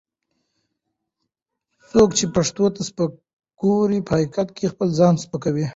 [1.89, 3.11] څوک چې پښتو ته سپک
[3.59, 5.65] ګوري، په حقیقت کې خپل ځان سپکوي